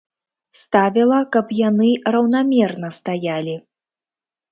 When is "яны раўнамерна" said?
1.57-2.89